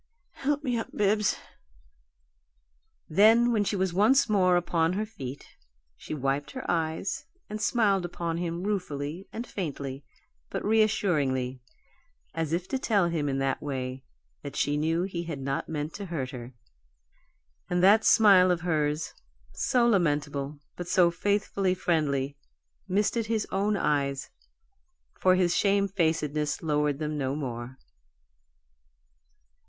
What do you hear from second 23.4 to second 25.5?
own eyes, for